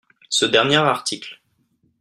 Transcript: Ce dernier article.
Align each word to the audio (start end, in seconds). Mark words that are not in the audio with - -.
Ce 0.29 0.45
dernier 0.47 0.77
article. 0.87 1.39